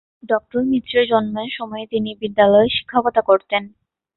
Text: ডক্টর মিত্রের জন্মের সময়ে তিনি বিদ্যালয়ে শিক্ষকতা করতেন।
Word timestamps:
ডক্টর 0.29 0.61
মিত্রের 0.71 1.05
জন্মের 1.11 1.49
সময়ে 1.57 1.85
তিনি 1.87 2.09
বিদ্যালয়ে 2.21 2.73
শিক্ষকতা 2.75 3.21
করতেন। 3.29 3.63